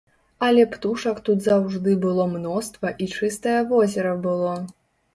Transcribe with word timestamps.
Але 0.45 0.63
птушак 0.71 1.21
тут 1.27 1.43
заўжды 1.49 1.95
было 2.07 2.27
мноства 2.33 2.95
і 3.03 3.13
чыстае 3.23 3.57
возера 3.75 4.19
было. 4.29 4.61